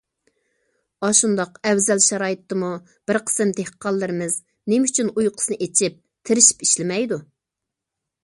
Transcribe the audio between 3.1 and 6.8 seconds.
بىر قىسىم دېھقانلىرىمىز نېمە ئۈچۈن ئۇيقۇسىنى ئېچىپ، تىرىشىپ